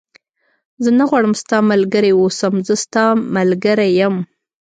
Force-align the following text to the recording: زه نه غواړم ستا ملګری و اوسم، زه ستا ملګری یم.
زه 0.83 0.89
نه 0.99 1.03
غواړم 1.09 1.33
ستا 1.41 1.57
ملګری 1.71 2.11
و 2.13 2.21
اوسم، 2.23 2.53
زه 2.67 2.75
ستا 2.83 3.05
ملګری 3.35 3.89
یم. 3.99 4.15